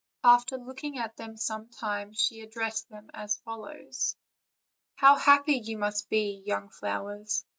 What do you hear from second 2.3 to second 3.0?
addressed